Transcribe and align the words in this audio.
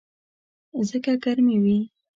ځکه 0.89 1.11
ګرمي 1.23 1.57
وي. 1.63 1.77